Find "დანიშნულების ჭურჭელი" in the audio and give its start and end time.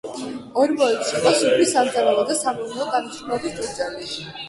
2.97-4.15